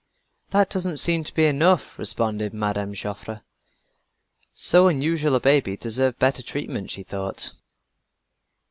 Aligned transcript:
"That 0.49 0.71
doesn't 0.71 0.97
seem 0.97 1.23
to 1.25 1.33
be 1.35 1.43
enough," 1.45 1.99
responded 1.99 2.55
Mme. 2.55 2.93
Joffre. 2.93 3.43
So 4.51 4.87
unusual 4.87 5.35
a 5.35 5.39
baby 5.39 5.77
deserved 5.77 6.17
better 6.17 6.41
treatment, 6.41 6.89
she 6.89 7.03
thought. 7.03 7.51